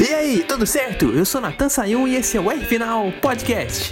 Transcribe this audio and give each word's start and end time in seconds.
E 0.00 0.14
aí, 0.14 0.42
tudo 0.48 0.66
certo? 0.66 1.10
Eu 1.10 1.26
sou 1.26 1.42
Natan 1.42 1.68
Sayun 1.68 2.08
e 2.08 2.16
esse 2.16 2.34
é 2.34 2.40
o 2.40 2.50
R 2.50 2.64
Final 2.64 3.12
Podcast. 3.20 3.90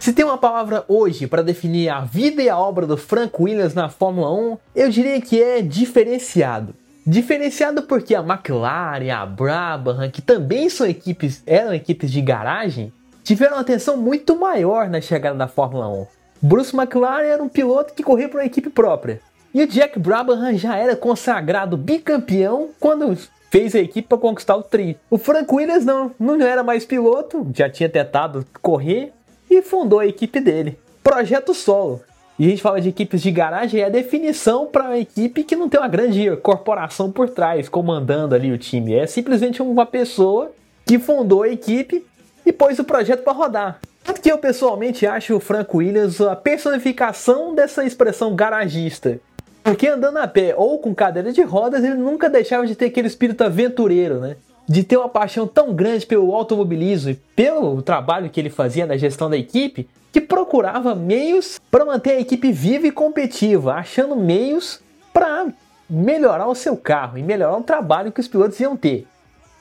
Se 0.00 0.14
tem 0.14 0.24
uma 0.24 0.38
palavra 0.38 0.82
hoje 0.88 1.26
para 1.26 1.42
definir 1.42 1.90
a 1.90 2.00
vida 2.00 2.42
e 2.42 2.48
a 2.48 2.56
obra 2.56 2.86
do 2.86 2.96
Frank 2.96 3.34
Williams 3.38 3.74
na 3.74 3.90
Fórmula 3.90 4.32
1, 4.32 4.58
eu 4.74 4.88
diria 4.88 5.20
que 5.20 5.42
é 5.42 5.60
diferenciado. 5.60 6.74
Diferenciado 7.06 7.84
porque 7.84 8.16
a 8.16 8.20
McLaren, 8.20 9.10
a 9.10 9.24
Brabham, 9.24 10.10
que 10.10 10.20
também 10.20 10.68
são 10.68 10.84
equipes, 10.84 11.40
eram 11.46 11.72
equipes 11.72 12.10
de 12.10 12.20
garagem, 12.20 12.92
tiveram 13.22 13.54
uma 13.54 13.60
atenção 13.60 13.96
muito 13.96 14.36
maior 14.36 14.88
na 14.88 15.00
chegada 15.00 15.38
da 15.38 15.46
Fórmula 15.46 15.88
1. 15.88 16.06
Bruce 16.42 16.76
McLaren 16.76 17.26
era 17.26 17.42
um 17.42 17.48
piloto 17.48 17.94
que 17.94 18.02
corria 18.02 18.28
para 18.28 18.40
uma 18.40 18.46
equipe 18.46 18.68
própria. 18.68 19.20
E 19.54 19.62
o 19.62 19.68
Jack 19.68 20.00
Brabham 20.00 20.58
já 20.58 20.76
era 20.76 20.96
consagrado 20.96 21.76
bicampeão 21.76 22.70
quando 22.80 23.16
fez 23.52 23.76
a 23.76 23.78
equipe 23.78 24.08
para 24.08 24.18
conquistar 24.18 24.56
o 24.56 24.62
tri. 24.64 24.98
O 25.08 25.16
Frank 25.16 25.54
Williams 25.54 25.84
não, 25.84 26.10
não 26.18 26.42
era 26.42 26.64
mais 26.64 26.84
piloto, 26.84 27.46
já 27.54 27.70
tinha 27.70 27.88
tentado 27.88 28.44
correr, 28.60 29.12
e 29.48 29.62
fundou 29.62 30.00
a 30.00 30.06
equipe 30.06 30.40
dele. 30.40 30.76
Projeto 31.04 31.54
Solo. 31.54 32.02
E 32.38 32.46
a 32.46 32.50
gente 32.50 32.60
fala 32.60 32.80
de 32.80 32.90
equipes 32.90 33.22
de 33.22 33.30
garagem, 33.30 33.80
é 33.80 33.84
a 33.86 33.88
definição 33.88 34.66
para 34.66 34.84
uma 34.84 34.98
equipe 34.98 35.42
que 35.42 35.56
não 35.56 35.70
tem 35.70 35.80
uma 35.80 35.88
grande 35.88 36.36
corporação 36.36 37.10
por 37.10 37.30
trás, 37.30 37.68
comandando 37.68 38.34
ali 38.34 38.52
o 38.52 38.58
time. 38.58 38.94
É 38.94 39.06
simplesmente 39.06 39.62
uma 39.62 39.86
pessoa 39.86 40.52
que 40.84 40.98
fundou 40.98 41.44
a 41.44 41.48
equipe 41.48 42.04
e 42.44 42.52
pôs 42.52 42.78
o 42.78 42.84
projeto 42.84 43.22
para 43.22 43.32
rodar. 43.32 43.80
Tanto 44.04 44.20
que 44.20 44.30
eu 44.30 44.38
pessoalmente 44.38 45.06
acho 45.06 45.34
o 45.34 45.40
Frank 45.40 45.74
Williams 45.74 46.20
a 46.20 46.36
personificação 46.36 47.54
dessa 47.54 47.84
expressão 47.84 48.36
garagista. 48.36 49.18
Porque 49.64 49.88
andando 49.88 50.18
a 50.18 50.28
pé 50.28 50.54
ou 50.56 50.78
com 50.78 50.94
cadeira 50.94 51.32
de 51.32 51.42
rodas, 51.42 51.82
ele 51.82 51.96
nunca 51.96 52.30
deixava 52.30 52.66
de 52.66 52.76
ter 52.76 52.84
aquele 52.84 53.08
espírito 53.08 53.42
aventureiro, 53.42 54.20
né? 54.20 54.36
De 54.68 54.82
ter 54.82 54.96
uma 54.96 55.08
paixão 55.08 55.46
tão 55.46 55.72
grande 55.72 56.06
pelo 56.06 56.34
automobilismo 56.34 57.10
e 57.10 57.14
pelo 57.14 57.82
trabalho 57.82 58.30
que 58.30 58.40
ele 58.40 58.50
fazia 58.50 58.86
na 58.86 58.96
gestão 58.96 59.30
da 59.30 59.36
equipe, 59.36 59.88
que 60.12 60.20
procurava 60.20 60.94
meios 60.94 61.60
para 61.70 61.84
manter 61.84 62.12
a 62.12 62.20
equipe 62.20 62.50
viva 62.50 62.86
e 62.86 62.92
competitiva, 62.92 63.74
achando 63.74 64.16
meios 64.16 64.80
para 65.12 65.46
melhorar 65.88 66.48
o 66.48 66.54
seu 66.54 66.76
carro 66.76 67.18
e 67.18 67.22
melhorar 67.22 67.56
o 67.58 67.62
trabalho 67.62 68.10
que 68.10 68.20
os 68.20 68.28
pilotos 68.28 68.58
iam 68.58 68.76
ter. 68.76 69.06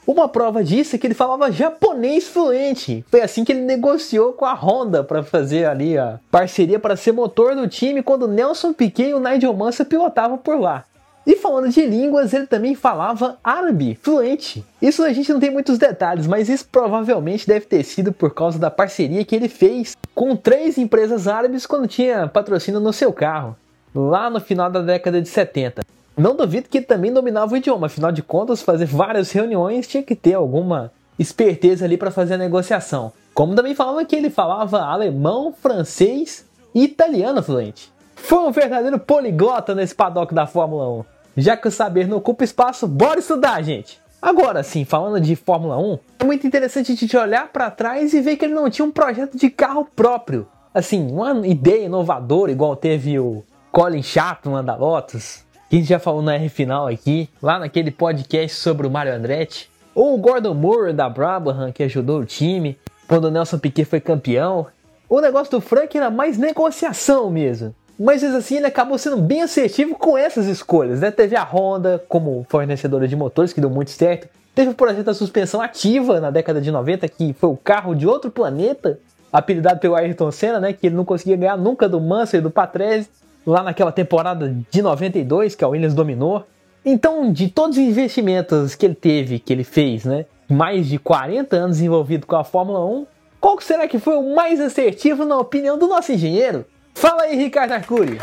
Uma 0.07 0.29
prova 0.29 0.63
disso 0.63 0.95
é 0.95 0.99
que 0.99 1.07
ele 1.07 1.15
falava 1.15 1.51
japonês 1.51 2.27
fluente. 2.27 3.03
Foi 3.09 3.21
assim 3.21 3.43
que 3.43 3.51
ele 3.51 3.61
negociou 3.61 4.33
com 4.33 4.45
a 4.45 4.53
Honda 4.53 5.03
para 5.03 5.23
fazer 5.23 5.65
ali 5.65 5.97
a 5.97 6.19
parceria 6.29 6.79
para 6.79 6.95
ser 6.95 7.11
motor 7.11 7.55
do 7.55 7.67
time 7.67 8.03
quando 8.03 8.27
Nelson 8.27 8.71
Piquet 8.71 9.09
e 9.09 9.13
o 9.15 9.19
Nigel 9.19 9.53
Mansell 9.53 9.87
pilotavam 9.87 10.37
por 10.37 10.59
lá. 10.59 10.85
E 11.25 11.35
falando 11.35 11.69
de 11.69 11.83
línguas, 11.83 12.33
ele 12.33 12.45
também 12.45 12.75
falava 12.75 13.37
árabe 13.43 13.97
fluente. 14.01 14.63
Isso 14.79 15.03
a 15.03 15.11
gente 15.11 15.33
não 15.33 15.39
tem 15.39 15.49
muitos 15.49 15.79
detalhes, 15.79 16.27
mas 16.27 16.49
isso 16.49 16.67
provavelmente 16.71 17.47
deve 17.47 17.65
ter 17.65 17.83
sido 17.83 18.13
por 18.13 18.33
causa 18.33 18.59
da 18.59 18.69
parceria 18.69 19.25
que 19.25 19.35
ele 19.35 19.49
fez 19.49 19.97
com 20.13 20.35
três 20.35 20.77
empresas 20.77 21.27
árabes 21.27 21.65
quando 21.65 21.87
tinha 21.87 22.27
patrocínio 22.27 22.79
no 22.79 22.93
seu 22.93 23.11
carro, 23.11 23.55
lá 23.93 24.29
no 24.29 24.39
final 24.39 24.69
da 24.69 24.81
década 24.81 25.19
de 25.19 25.27
70. 25.27 25.81
Não 26.15 26.35
duvido 26.35 26.69
que 26.69 26.79
também 26.79 27.11
dominava 27.11 27.53
o 27.53 27.57
idioma, 27.57 27.87
afinal 27.87 28.11
de 28.11 28.21
contas, 28.21 28.61
fazer 28.61 28.85
várias 28.85 29.31
reuniões 29.31 29.87
tinha 29.87 30.03
que 30.03 30.15
ter 30.15 30.35
alguma 30.35 30.91
esperteza 31.17 31.85
ali 31.85 31.97
para 31.97 32.11
fazer 32.11 32.35
a 32.35 32.37
negociação. 32.37 33.11
Como 33.33 33.55
também 33.55 33.73
falava 33.73 34.05
que 34.05 34.15
ele 34.15 34.29
falava 34.29 34.79
alemão, 34.79 35.51
francês 35.51 36.45
e 36.73 36.83
italiano 36.83 37.41
fluente. 37.41 37.91
Foi 38.15 38.39
um 38.39 38.51
verdadeiro 38.51 38.99
poliglota 38.99 39.75
nesse 39.75 39.93
paddock 39.93 40.33
da 40.33 40.47
Fórmula 40.47 41.01
1. 41.01 41.14
Já 41.37 41.57
que 41.57 41.67
o 41.67 41.71
saber 41.71 42.07
não 42.07 42.17
ocupa 42.17 42.43
espaço, 42.43 42.87
bora 42.87 43.19
estudar, 43.19 43.61
gente! 43.61 43.99
Agora 44.21 44.63
sim, 44.63 44.85
falando 44.85 45.19
de 45.21 45.35
Fórmula 45.35 45.77
1, 45.77 45.99
é 46.19 46.23
muito 46.23 46.47
interessante 46.47 46.91
a 46.91 46.95
gente 46.95 47.15
olhar 47.15 47.49
para 47.49 47.69
trás 47.69 48.13
e 48.13 48.21
ver 48.21 48.37
que 48.37 48.45
ele 48.45 48.53
não 48.53 48.69
tinha 48.69 48.85
um 48.85 48.91
projeto 48.91 49.37
de 49.37 49.49
carro 49.49 49.87
próprio. 49.95 50.47
Assim, 50.73 51.11
uma 51.11 51.45
ideia 51.45 51.85
inovadora, 51.85 52.51
igual 52.51 52.75
teve 52.75 53.19
o 53.19 53.43
Colin 53.71 54.01
Chapman 54.01 54.63
da 54.63 54.75
Lotus, 54.75 55.43
que 55.69 55.75
a 55.75 55.79
gente 55.79 55.89
já 55.89 55.99
falou 55.99 56.21
na 56.21 56.35
R 56.35 56.49
final 56.49 56.87
aqui, 56.87 57.29
lá 57.41 57.59
naquele 57.59 57.91
podcast 57.91 58.57
sobre 58.57 58.87
o 58.87 58.89
Mario 58.89 59.13
Andretti, 59.13 59.69
ou 59.93 60.15
o 60.15 60.17
Gordon 60.17 60.53
Moore 60.53 60.93
da 60.93 61.07
Brabham, 61.07 61.71
que 61.71 61.83
ajudou 61.83 62.21
o 62.21 62.25
time 62.25 62.77
quando 63.07 63.25
o 63.25 63.31
Nelson 63.31 63.59
Piquet 63.59 63.85
foi 63.85 63.99
campeão. 63.99 64.67
O 65.07 65.21
negócio 65.21 65.51
do 65.51 65.61
Frank 65.61 65.95
era 65.95 66.09
mais 66.09 66.37
negociação 66.37 67.29
mesmo. 67.29 67.75
Mas 67.97 68.23
assim 68.23 68.57
ele 68.57 68.67
acabou 68.67 68.97
sendo 68.97 69.17
bem 69.17 69.41
assertivo 69.41 69.95
com 69.95 70.17
essas 70.17 70.47
escolhas, 70.47 70.99
né? 70.99 71.11
Teve 71.11 71.35
a 71.35 71.43
Honda 71.43 72.03
como 72.09 72.45
fornecedora 72.49 73.07
de 73.07 73.15
motores, 73.15 73.53
que 73.53 73.61
deu 73.61 73.69
muito 73.69 73.91
certo. 73.91 74.27
Teve 74.53 74.71
o 74.71 74.73
projeto 74.73 75.05
da 75.05 75.13
suspensão 75.13 75.61
ativa 75.61 76.19
na 76.19 76.29
década 76.29 76.61
de 76.61 76.71
90, 76.71 77.07
que 77.07 77.33
foi 77.33 77.49
o 77.49 77.57
carro 77.57 77.95
de 77.95 78.07
outro 78.07 78.29
planeta, 78.29 78.99
apelidado 79.31 79.79
pelo 79.79 79.95
Ayrton 79.95 80.31
Senna, 80.31 80.59
né? 80.59 80.73
Que 80.73 80.87
ele 80.87 80.95
não 80.95 81.05
conseguia 81.05 81.37
ganhar 81.37 81.57
nunca 81.57 81.87
do 81.87 81.99
Mansell 81.99 82.39
e 82.39 82.43
do 82.43 82.51
Patrese, 82.51 83.09
lá 83.45 83.63
naquela 83.63 83.91
temporada 83.91 84.55
de 84.69 84.81
92, 84.81 85.55
que 85.55 85.63
a 85.63 85.67
Williams 85.67 85.93
dominou. 85.93 86.45
Então, 86.85 87.31
de 87.31 87.49
todos 87.49 87.77
os 87.77 87.83
investimentos 87.83 88.75
que 88.75 88.85
ele 88.85 88.95
teve, 88.95 89.39
que 89.39 89.51
ele 89.51 89.63
fez, 89.63 90.05
né? 90.05 90.25
Mais 90.49 90.87
de 90.87 90.99
40 90.99 91.55
anos 91.55 91.81
envolvido 91.81 92.27
com 92.27 92.35
a 92.35 92.43
Fórmula 92.43 92.85
1, 92.85 93.07
qual 93.41 93.59
será 93.59 93.87
que 93.87 93.99
foi 93.99 94.15
o 94.15 94.35
mais 94.35 94.59
assertivo 94.59 95.25
na 95.25 95.37
opinião 95.37 95.77
do 95.77 95.87
nosso 95.87 96.11
engenheiro? 96.11 96.65
Fala 96.95 97.23
aí, 97.23 97.35
Ricardo 97.35 97.73
Arcuri. 97.73 98.17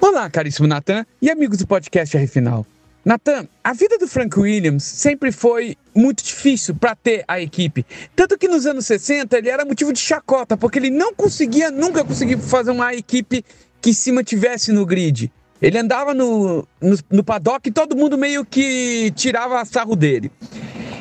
Olá, 0.00 0.30
caríssimo 0.30 0.68
Natan 0.68 1.04
e 1.20 1.28
amigos 1.28 1.58
do 1.58 1.66
podcast 1.66 2.16
R 2.16 2.26
Final. 2.28 2.64
Natan, 3.04 3.48
a 3.64 3.72
vida 3.72 3.98
do 3.98 4.06
Frank 4.06 4.38
Williams 4.38 4.84
sempre 4.84 5.32
foi 5.32 5.76
muito 5.94 6.22
difícil 6.22 6.76
para 6.76 6.94
ter 6.94 7.24
a 7.26 7.40
equipe. 7.40 7.84
Tanto 8.14 8.38
que 8.38 8.46
nos 8.46 8.64
anos 8.64 8.86
60 8.86 9.36
ele 9.36 9.50
era 9.50 9.64
motivo 9.64 9.92
de 9.92 9.98
chacota, 9.98 10.56
porque 10.56 10.78
ele 10.78 10.90
não 10.90 11.12
conseguia, 11.12 11.72
nunca 11.72 12.04
conseguia 12.04 12.38
fazer 12.38 12.70
uma 12.70 12.94
equipe 12.94 13.44
que 13.82 13.92
se 13.92 14.12
mantivesse 14.12 14.70
no 14.70 14.86
grid. 14.86 15.32
Ele 15.60 15.78
andava 15.78 16.14
no, 16.14 16.66
no, 16.80 16.98
no 17.10 17.24
paddock 17.24 17.68
e 17.68 17.72
todo 17.72 17.96
mundo 17.96 18.16
meio 18.16 18.44
que 18.44 19.10
tirava 19.16 19.64
sarro 19.64 19.96
dele. 19.96 20.30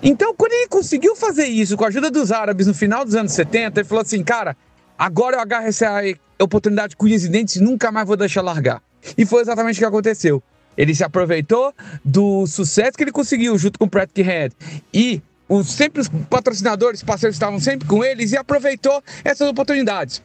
Então, 0.06 0.36
quando 0.36 0.52
ele 0.52 0.68
conseguiu 0.68 1.16
fazer 1.16 1.46
isso 1.46 1.78
com 1.78 1.86
a 1.86 1.88
ajuda 1.88 2.12
dos 2.12 2.30
árabes 2.30 2.68
no 2.68 2.74
final 2.74 3.06
dos 3.06 3.16
anos 3.16 3.32
70, 3.32 3.80
ele 3.80 3.88
falou 3.88 4.02
assim: 4.02 4.22
cara, 4.22 4.56
agora 5.00 5.38
eu 5.38 5.40
agarro 5.40 5.66
essa 5.66 6.02
oportunidade 6.38 6.98
com 6.98 7.06
os 7.06 7.28
dentes 7.30 7.56
e 7.56 7.64
nunca 7.64 7.90
mais 7.90 8.06
vou 8.06 8.18
deixar 8.18 8.42
largar. 8.42 8.82
E 9.18 9.26
foi 9.26 9.42
exatamente 9.42 9.78
o 9.78 9.80
que 9.80 9.86
aconteceu. 9.86 10.44
Ele 10.76 10.94
se 10.94 11.04
aproveitou 11.04 11.74
do 12.04 12.46
sucesso 12.48 12.98
que 12.98 13.04
ele 13.04 13.12
conseguiu 13.12 13.58
junto 13.58 13.80
com 13.80 13.86
o 13.86 13.90
Pratt 13.90 14.12
Head 14.18 14.54
e 14.94 15.22
os, 15.48 15.72
sempre 15.72 16.02
os 16.02 16.10
patrocinadores, 16.30 17.04
parceiros 17.04 17.36
estavam 17.36 17.60
sempre 17.60 17.88
com 17.88 18.04
eles 18.04 18.32
e 18.32 18.38
aproveitou 18.38 19.02
essas 19.24 19.48
oportunidades. 19.48 20.22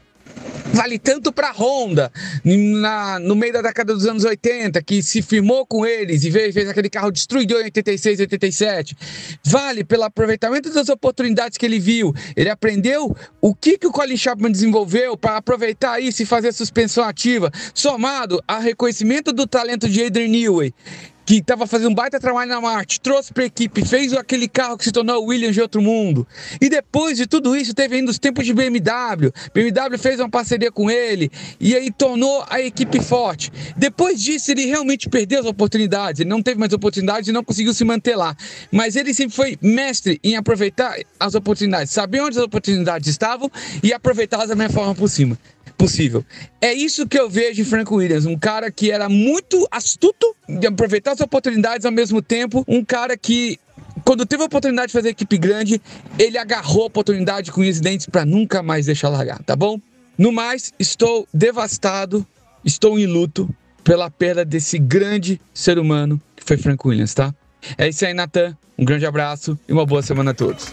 Vale 0.72 0.98
tanto 0.98 1.32
para 1.32 1.48
a 1.48 1.52
Honda, 1.52 2.12
na, 2.44 3.18
no 3.18 3.34
meio 3.34 3.52
da 3.52 3.62
década 3.62 3.94
dos 3.94 4.06
anos 4.06 4.24
80, 4.24 4.82
que 4.82 5.02
se 5.02 5.22
firmou 5.22 5.66
com 5.66 5.84
eles 5.84 6.24
e 6.24 6.30
veio, 6.30 6.52
fez 6.52 6.68
aquele 6.68 6.90
carro 6.90 7.10
destruidor 7.10 7.60
em 7.62 7.64
86, 7.64 8.20
87. 8.20 8.96
Vale 9.44 9.82
pelo 9.82 10.04
aproveitamento 10.04 10.72
das 10.72 10.88
oportunidades 10.88 11.56
que 11.56 11.66
ele 11.66 11.78
viu. 11.78 12.14
Ele 12.36 12.50
aprendeu 12.50 13.16
o 13.40 13.54
que, 13.54 13.78
que 13.78 13.86
o 13.86 13.92
Colin 13.92 14.16
Chapman 14.16 14.52
desenvolveu 14.52 15.16
para 15.16 15.38
aproveitar 15.38 16.00
isso 16.00 16.22
e 16.22 16.26
fazer 16.26 16.52
suspensão 16.52 17.02
ativa, 17.02 17.50
somado 17.74 18.42
ao 18.46 18.60
reconhecimento 18.60 19.32
do 19.32 19.46
talento 19.46 19.88
de 19.88 20.04
Adrian 20.04 20.28
Newey 20.28 20.74
que 21.28 21.40
estava 21.40 21.66
fazendo 21.66 21.90
um 21.90 21.94
baita 21.94 22.18
trabalho 22.18 22.48
na 22.48 22.58
Marte, 22.58 22.98
trouxe 22.98 23.34
para 23.34 23.42
a 23.42 23.46
equipe, 23.46 23.84
fez 23.84 24.14
aquele 24.14 24.48
carro 24.48 24.78
que 24.78 24.84
se 24.84 24.90
tornou 24.90 25.22
o 25.22 25.26
Williams 25.26 25.54
de 25.54 25.60
outro 25.60 25.82
mundo. 25.82 26.26
E 26.58 26.70
depois 26.70 27.18
de 27.18 27.26
tudo 27.26 27.54
isso, 27.54 27.74
teve 27.74 27.96
ainda 27.96 28.10
os 28.10 28.18
tempos 28.18 28.46
de 28.46 28.54
BMW. 28.54 29.30
BMW 29.52 29.98
fez 29.98 30.18
uma 30.20 30.30
parceria 30.30 30.72
com 30.72 30.90
ele 30.90 31.30
e 31.60 31.76
aí 31.76 31.90
tornou 31.90 32.46
a 32.48 32.62
equipe 32.62 32.98
forte. 33.02 33.52
Depois 33.76 34.22
disso, 34.22 34.50
ele 34.50 34.64
realmente 34.64 35.06
perdeu 35.06 35.40
as 35.40 35.44
oportunidades. 35.44 36.22
Ele 36.22 36.30
não 36.30 36.42
teve 36.42 36.58
mais 36.58 36.72
oportunidades 36.72 37.28
e 37.28 37.32
não 37.32 37.44
conseguiu 37.44 37.74
se 37.74 37.84
manter 37.84 38.16
lá. 38.16 38.34
Mas 38.72 38.96
ele 38.96 39.12
sempre 39.12 39.36
foi 39.36 39.58
mestre 39.60 40.18
em 40.24 40.34
aproveitar 40.34 40.96
as 41.20 41.34
oportunidades, 41.34 41.92
saber 41.92 42.22
onde 42.22 42.38
as 42.38 42.44
oportunidades 42.44 43.06
estavam 43.06 43.52
e 43.82 43.92
aproveitá-las 43.92 44.48
da 44.48 44.54
melhor 44.54 44.72
forma 44.72 44.94
possível 44.94 45.36
possível. 45.78 46.24
É 46.60 46.74
isso 46.74 47.06
que 47.06 47.18
eu 47.18 47.30
vejo 47.30 47.62
em 47.62 47.64
Frank 47.64 47.90
Williams, 47.94 48.26
um 48.26 48.36
cara 48.36 48.70
que 48.70 48.90
era 48.90 49.08
muito 49.08 49.66
astuto 49.70 50.34
de 50.48 50.66
aproveitar 50.66 51.12
as 51.12 51.20
oportunidades 51.20 51.86
ao 51.86 51.92
mesmo 51.92 52.20
tempo, 52.20 52.64
um 52.66 52.84
cara 52.84 53.16
que 53.16 53.58
quando 54.04 54.26
teve 54.26 54.42
a 54.42 54.46
oportunidade 54.46 54.88
de 54.88 54.92
fazer 54.92 55.10
equipe 55.10 55.38
grande, 55.38 55.80
ele 56.18 56.36
agarrou 56.36 56.82
a 56.82 56.86
oportunidade 56.86 57.52
com 57.52 57.60
os 57.60 57.80
dentes 57.80 58.06
para 58.06 58.24
nunca 58.24 58.62
mais 58.62 58.86
deixar 58.86 59.08
largar, 59.08 59.42
tá 59.44 59.54
bom? 59.54 59.80
No 60.16 60.32
mais, 60.32 60.72
estou 60.78 61.28
devastado, 61.32 62.26
estou 62.64 62.98
em 62.98 63.06
luto 63.06 63.48
pela 63.84 64.10
perda 64.10 64.44
desse 64.44 64.78
grande 64.78 65.40
ser 65.54 65.78
humano 65.78 66.20
que 66.34 66.44
foi 66.44 66.56
Frank 66.56 66.86
Williams, 66.86 67.14
tá? 67.14 67.32
É 67.76 67.88
isso 67.88 68.04
aí, 68.04 68.14
Natan. 68.14 68.56
Um 68.76 68.84
grande 68.84 69.06
abraço 69.06 69.58
e 69.68 69.72
uma 69.72 69.84
boa 69.86 70.02
semana 70.02 70.30
a 70.30 70.34
todos. 70.34 70.66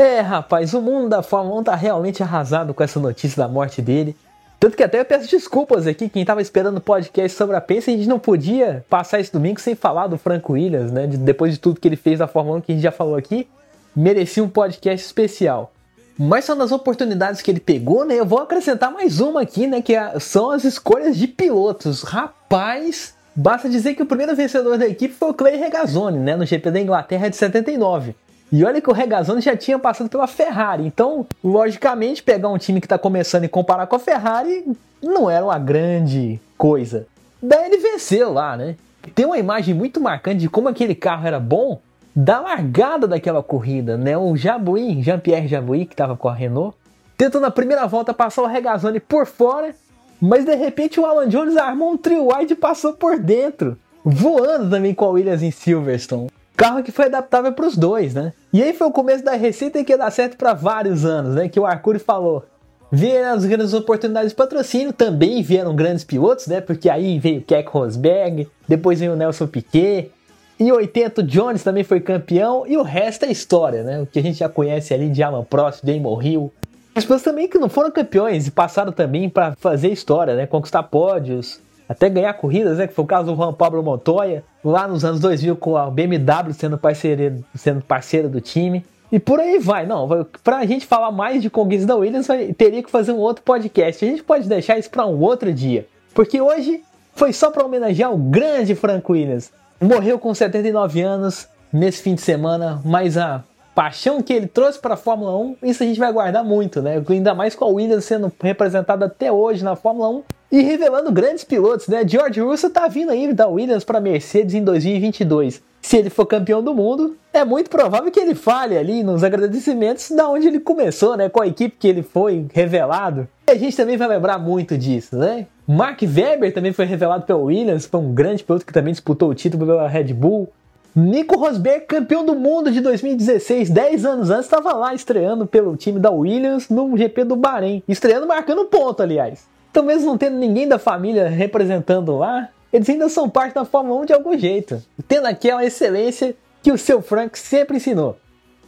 É, 0.00 0.20
rapaz, 0.20 0.72
o 0.72 0.80
mundo 0.80 1.10
da 1.10 1.22
Fórmula 1.22 1.60
1 1.60 1.64
tá 1.64 1.74
realmente 1.74 2.22
arrasado 2.22 2.72
com 2.72 2.82
essa 2.82 2.98
notícia 2.98 3.36
da 3.36 3.46
morte 3.46 3.82
dele. 3.82 4.16
Tanto 4.58 4.74
que 4.74 4.82
até 4.82 4.98
eu 4.98 5.04
peço 5.04 5.28
desculpas 5.28 5.86
aqui, 5.86 6.08
quem 6.08 6.24
tava 6.24 6.40
esperando 6.40 6.78
o 6.78 6.80
podcast 6.80 7.36
sobre 7.36 7.54
a 7.54 7.60
Pensa, 7.60 7.90
a 7.90 7.94
gente 7.94 8.08
não 8.08 8.18
podia 8.18 8.82
passar 8.88 9.20
esse 9.20 9.30
domingo 9.30 9.60
sem 9.60 9.74
falar 9.74 10.06
do 10.06 10.16
Franco 10.16 10.54
Williams, 10.54 10.90
né? 10.90 11.06
De, 11.06 11.18
depois 11.18 11.52
de 11.52 11.60
tudo 11.60 11.78
que 11.78 11.86
ele 11.86 11.96
fez 11.96 12.18
na 12.18 12.26
Fórmula 12.26 12.56
1, 12.56 12.60
que 12.62 12.72
a 12.72 12.74
gente 12.76 12.82
já 12.82 12.90
falou 12.90 13.14
aqui, 13.14 13.46
merecia 13.94 14.42
um 14.42 14.48
podcast 14.48 15.04
especial. 15.04 15.70
Mas 16.18 16.46
são 16.46 16.56
das 16.56 16.72
oportunidades 16.72 17.42
que 17.42 17.50
ele 17.50 17.60
pegou, 17.60 18.06
né? 18.06 18.14
Eu 18.14 18.24
vou 18.24 18.38
acrescentar 18.38 18.90
mais 18.90 19.20
uma 19.20 19.42
aqui, 19.42 19.66
né? 19.66 19.82
Que 19.82 19.94
é, 19.94 20.18
são 20.18 20.50
as 20.50 20.64
escolhas 20.64 21.14
de 21.14 21.28
pilotos. 21.28 22.04
Rapaz, 22.04 23.12
basta 23.36 23.68
dizer 23.68 23.92
que 23.92 24.02
o 24.02 24.06
primeiro 24.06 24.34
vencedor 24.34 24.78
da 24.78 24.86
equipe 24.86 25.12
foi 25.12 25.28
o 25.28 25.34
Clay 25.34 25.56
Regazzoni, 25.56 26.20
né? 26.20 26.36
No 26.36 26.46
GP 26.46 26.70
da 26.70 26.80
Inglaterra 26.80 27.28
de 27.28 27.36
79. 27.36 28.14
E 28.52 28.64
olha 28.64 28.80
que 28.80 28.90
o 28.90 28.92
Regazzoni 28.92 29.40
já 29.40 29.56
tinha 29.56 29.78
passado 29.78 30.10
pela 30.10 30.26
Ferrari, 30.26 30.84
então, 30.84 31.24
logicamente, 31.42 32.22
pegar 32.22 32.48
um 32.48 32.58
time 32.58 32.80
que 32.80 32.86
está 32.86 32.98
começando 32.98 33.44
e 33.44 33.48
comparar 33.48 33.86
com 33.86 33.94
a 33.94 34.00
Ferrari 34.00 34.64
não 35.00 35.30
era 35.30 35.44
uma 35.44 35.58
grande 35.58 36.40
coisa. 36.58 37.06
Daí 37.40 37.66
ele 37.66 37.78
venceu 37.78 38.32
lá, 38.32 38.56
né? 38.56 38.74
Tem 39.14 39.24
uma 39.24 39.38
imagem 39.38 39.72
muito 39.72 40.00
marcante 40.00 40.40
de 40.40 40.48
como 40.48 40.68
aquele 40.68 40.94
carro 40.94 41.26
era 41.26 41.38
bom 41.38 41.80
da 42.14 42.40
largada 42.40 43.06
daquela 43.06 43.42
corrida, 43.42 43.96
né? 43.96 44.18
O 44.18 44.36
Jabouin, 44.36 45.00
Jean-Pierre 45.00 45.46
Jabouin, 45.46 45.86
que 45.86 45.94
estava 45.94 46.16
com 46.16 46.28
a 46.28 46.34
Renault, 46.34 46.76
tentou 47.16 47.40
na 47.40 47.50
primeira 47.50 47.86
volta 47.86 48.12
passar 48.12 48.42
o 48.42 48.46
Regazzoni 48.46 48.98
por 48.98 49.26
fora, 49.26 49.74
mas 50.20 50.44
de 50.44 50.54
repente 50.56 50.98
o 50.98 51.06
Alan 51.06 51.28
Jones 51.28 51.56
armou 51.56 51.92
um 51.92 51.96
trio 51.96 52.28
wide 52.30 52.52
e 52.52 52.56
passou 52.56 52.94
por 52.94 53.18
dentro, 53.18 53.78
voando 54.04 54.68
também 54.68 54.92
com 54.92 55.04
a 55.04 55.10
Williams 55.10 55.42
em 55.42 55.52
Silverstone. 55.52 56.28
Carro 56.60 56.82
que 56.82 56.92
foi 56.92 57.06
adaptável 57.06 57.54
para 57.54 57.66
os 57.66 57.74
dois, 57.74 58.12
né? 58.12 58.34
E 58.52 58.62
aí 58.62 58.74
foi 58.74 58.86
o 58.86 58.92
começo 58.92 59.24
da 59.24 59.32
receita 59.32 59.82
que 59.82 59.92
ia 59.92 59.96
dar 59.96 60.10
certo 60.10 60.36
para 60.36 60.52
vários 60.52 61.06
anos, 61.06 61.34
né? 61.34 61.48
Que 61.48 61.58
o 61.58 61.64
Arcuri 61.64 61.98
falou. 61.98 62.44
Vieram 62.92 63.32
as 63.32 63.46
grandes 63.46 63.72
oportunidades 63.72 64.32
de 64.32 64.36
patrocínio, 64.36 64.92
também 64.92 65.42
vieram 65.42 65.74
grandes 65.74 66.04
pilotos, 66.04 66.46
né? 66.48 66.60
Porque 66.60 66.90
aí 66.90 67.18
veio 67.18 67.40
Keck 67.40 67.66
Rosberg, 67.70 68.46
depois 68.68 69.00
veio 69.00 69.14
o 69.14 69.16
Nelson 69.16 69.46
Piquet. 69.46 70.10
Em 70.58 70.70
80 70.70 71.22
o 71.22 71.24
Jones 71.24 71.62
também 71.62 71.82
foi 71.82 71.98
campeão 71.98 72.66
e 72.66 72.76
o 72.76 72.82
resto 72.82 73.24
é 73.24 73.30
história, 73.30 73.82
né? 73.82 74.02
O 74.02 74.06
que 74.06 74.18
a 74.18 74.22
gente 74.22 74.40
já 74.40 74.48
conhece 74.50 74.92
ali 74.92 75.08
de 75.08 75.22
Alan 75.22 75.44
Prost, 75.44 75.82
Damon 75.82 76.20
Hill. 76.20 76.52
As 76.94 77.04
pessoas 77.04 77.22
também 77.22 77.48
que 77.48 77.56
não 77.56 77.70
foram 77.70 77.90
campeões 77.90 78.46
e 78.46 78.50
passaram 78.50 78.92
também 78.92 79.30
para 79.30 79.56
fazer 79.56 79.88
história, 79.88 80.36
né? 80.36 80.46
Conquistar 80.46 80.82
pódios, 80.82 81.58
até 81.90 82.08
ganhar 82.08 82.32
corridas, 82.34 82.78
né? 82.78 82.86
Que 82.86 82.94
foi 82.94 83.04
o 83.04 83.08
caso 83.08 83.32
do 83.32 83.36
Juan 83.36 83.52
Pablo 83.52 83.82
Montoya, 83.82 84.44
lá 84.64 84.86
nos 84.86 85.04
anos 85.04 85.18
2000 85.18 85.56
com 85.56 85.76
a 85.76 85.90
BMW 85.90 86.52
sendo 86.52 86.78
parceiro, 86.78 87.44
sendo 87.52 87.82
parceira 87.82 88.28
do 88.28 88.40
time. 88.40 88.86
E 89.10 89.18
por 89.18 89.40
aí 89.40 89.58
vai. 89.58 89.84
Não, 89.86 90.08
pra 90.44 90.64
gente 90.64 90.86
falar 90.86 91.10
mais 91.10 91.42
de 91.42 91.50
conquistas 91.50 91.88
da 91.88 91.96
Williams, 91.96 92.28
teria 92.56 92.80
que 92.80 92.88
fazer 92.88 93.10
um 93.10 93.18
outro 93.18 93.42
podcast. 93.42 94.04
A 94.04 94.08
gente 94.08 94.22
pode 94.22 94.48
deixar 94.48 94.78
isso 94.78 94.88
para 94.88 95.04
um 95.04 95.18
outro 95.18 95.52
dia. 95.52 95.84
Porque 96.14 96.40
hoje 96.40 96.80
foi 97.12 97.32
só 97.32 97.50
para 97.50 97.64
homenagear 97.64 98.14
o 98.14 98.16
grande 98.16 98.76
Frank 98.76 99.10
Williams. 99.10 99.50
Morreu 99.80 100.16
com 100.16 100.32
79 100.32 101.00
anos 101.00 101.48
nesse 101.72 102.02
fim 102.02 102.14
de 102.14 102.20
semana, 102.20 102.80
mas 102.84 103.18
a 103.18 103.42
paixão 103.74 104.22
que 104.22 104.32
ele 104.32 104.46
trouxe 104.46 104.78
para 104.78 104.94
a 104.94 104.96
Fórmula 104.96 105.36
1, 105.36 105.56
isso 105.64 105.82
a 105.82 105.86
gente 105.86 105.98
vai 105.98 106.12
guardar 106.12 106.44
muito, 106.44 106.80
né? 106.80 107.02
Ainda 107.08 107.34
mais 107.34 107.56
com 107.56 107.64
a 107.64 107.68
Williams 107.68 108.04
sendo 108.04 108.30
representada 108.40 109.06
até 109.06 109.32
hoje 109.32 109.64
na 109.64 109.74
Fórmula 109.74 110.08
1 110.08 110.22
e 110.50 110.62
revelando 110.62 111.12
grandes 111.12 111.44
pilotos, 111.44 111.86
né? 111.86 112.02
George 112.06 112.40
Russell 112.40 112.70
tá 112.70 112.88
vindo 112.88 113.10
aí 113.10 113.32
da 113.32 113.46
Williams 113.46 113.84
para 113.84 114.00
Mercedes 114.00 114.54
em 114.54 114.64
2022. 114.64 115.62
Se 115.80 115.96
ele 115.96 116.10
for 116.10 116.26
campeão 116.26 116.62
do 116.62 116.74
mundo, 116.74 117.16
é 117.32 117.44
muito 117.44 117.70
provável 117.70 118.10
que 118.10 118.20
ele 118.20 118.34
fale 118.34 118.76
ali 118.76 119.02
nos 119.02 119.24
agradecimentos 119.24 120.10
da 120.10 120.28
onde 120.28 120.46
ele 120.46 120.60
começou, 120.60 121.16
né? 121.16 121.28
Com 121.28 121.42
a 121.42 121.46
equipe 121.46 121.76
que 121.78 121.88
ele 121.88 122.02
foi 122.02 122.46
revelado. 122.52 123.26
E 123.48 123.52
a 123.52 123.54
gente 123.56 123.76
também 123.76 123.96
vai 123.96 124.08
lembrar 124.08 124.38
muito 124.38 124.76
disso, 124.76 125.16
né? 125.16 125.46
Mark 125.66 126.02
Webber 126.02 126.52
também 126.52 126.72
foi 126.72 126.84
revelado 126.84 127.24
pela 127.24 127.38
Williams, 127.38 127.86
foi 127.86 128.00
um 128.00 128.12
grande 128.12 128.44
piloto 128.44 128.66
que 128.66 128.72
também 128.72 128.92
disputou 128.92 129.30
o 129.30 129.34
título 129.34 129.66
pela 129.66 129.88
Red 129.88 130.12
Bull. 130.12 130.48
Nico 130.94 131.38
Rosberg, 131.38 131.86
campeão 131.86 132.26
do 132.26 132.34
mundo 132.34 132.72
de 132.72 132.80
2016, 132.80 133.70
10 133.70 134.04
anos 134.04 134.30
antes, 134.30 134.46
estava 134.46 134.72
lá 134.72 134.92
estreando 134.92 135.46
pelo 135.46 135.76
time 135.76 136.00
da 136.00 136.10
Williams 136.10 136.68
no 136.68 136.96
GP 136.96 137.24
do 137.24 137.36
Bahrein. 137.36 137.82
Estreando 137.86 138.26
marcando 138.26 138.64
ponto, 138.64 139.00
aliás. 139.00 139.46
Então, 139.70 139.84
mesmo 139.84 140.06
não 140.06 140.18
tendo 140.18 140.36
ninguém 140.36 140.66
da 140.66 140.78
família 140.78 141.28
representando 141.28 142.16
lá, 142.16 142.48
eles 142.72 142.88
ainda 142.88 143.08
são 143.08 143.28
parte 143.28 143.54
da 143.54 143.64
Fórmula 143.64 144.00
1 144.02 144.04
de 144.06 144.12
algum 144.12 144.36
jeito, 144.36 144.82
tendo 145.06 145.26
aquela 145.26 145.64
excelência 145.64 146.34
que 146.62 146.72
o 146.72 146.78
seu 146.78 147.00
Frank 147.00 147.38
sempre 147.38 147.76
ensinou. 147.76 148.16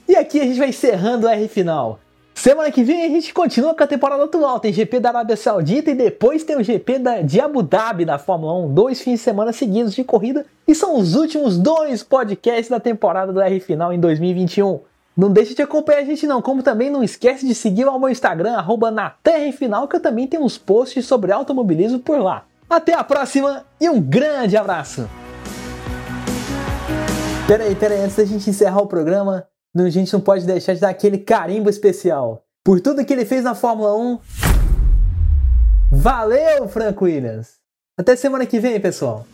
E 0.09 0.17
aqui 0.17 0.41
a 0.41 0.45
gente 0.45 0.59
vai 0.59 0.69
encerrando 0.69 1.27
o 1.27 1.31
R 1.31 1.49
final. 1.49 1.99
Semana 2.35 2.71
que 2.71 2.83
vem 2.83 3.05
a 3.05 3.09
gente 3.09 3.33
continua 3.33 3.75
com 3.75 3.85
a 3.85 3.87
temporada 3.87 4.25
atual. 4.25 4.59
Tem 4.59 4.73
GP 4.73 5.01
da 5.01 5.11
Arábia 5.11 5.37
Saudita 5.37 5.91
e 5.91 5.95
depois 5.95 6.43
tem 6.43 6.57
o 6.57 6.63
GP 6.65 6.99
da, 6.99 7.21
de 7.21 7.41
Abu 7.41 7.63
Dhabi 7.63 8.05
da 8.05 8.19
Fórmula 8.19 8.55
1. 8.67 8.75
Dois 8.75 9.01
fins 9.01 9.15
de 9.15 9.19
semana 9.19 9.53
seguidos 9.53 9.95
de 9.95 10.03
corrida. 10.03 10.47
E 10.67 10.75
são 10.75 10.97
os 10.97 11.15
últimos 11.15 11.59
dois 11.59 12.03
podcasts 12.03 12.69
da 12.69 12.81
temporada 12.81 13.33
do 13.33 13.41
R 13.41 13.61
Final 13.61 13.93
em 13.93 14.01
2021. 14.01 14.81
Não 15.17 15.31
deixe 15.31 15.55
de 15.55 15.61
acompanhar 15.61 16.01
a 16.01 16.05
gente 16.05 16.27
não, 16.27 16.41
como 16.41 16.63
também 16.63 16.89
não 16.89 17.05
esquece 17.05 17.47
de 17.47 17.55
seguir 17.55 17.85
o 17.85 17.99
meu 17.99 18.09
Instagram, 18.09 18.55
arroba 18.55 18.91
Final, 19.57 19.87
que 19.87 19.97
eu 19.97 20.01
também 20.01 20.27
tenho 20.27 20.43
uns 20.43 20.57
posts 20.57 21.05
sobre 21.05 21.31
automobilismo 21.31 21.99
por 21.99 22.19
lá. 22.19 22.47
Até 22.69 22.95
a 22.95 23.05
próxima 23.05 23.67
e 23.79 23.89
um 23.91 24.01
grande 24.01 24.57
abraço! 24.57 25.09
Peraí, 27.47 27.75
peraí, 27.75 28.01
antes 28.01 28.17
da 28.17 28.25
gente 28.25 28.49
encerrar 28.49 28.81
o 28.81 28.87
programa, 28.87 29.47
a 29.77 29.91
gente 29.91 30.11
não 30.13 30.21
pode 30.21 30.47
deixar 30.47 30.73
de 30.73 30.81
dar 30.81 30.89
aquele 30.89 31.19
carimbo 31.19 31.69
especial. 31.69 32.45
Por 32.65 32.81
tudo 32.81 33.05
que 33.05 33.13
ele 33.13 33.27
fez 33.27 33.45
na 33.45 33.55
Fórmula 33.55 33.95
1. 33.95 34.19
Valeu, 35.91 36.69
Frank 36.69 37.05
Williams! 37.05 37.57
Até 37.99 38.17
semana 38.17 38.47
que 38.47 38.59
vem, 38.59 38.81
pessoal! 38.81 39.27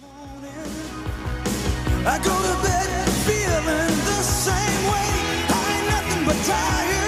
tired 6.45 7.08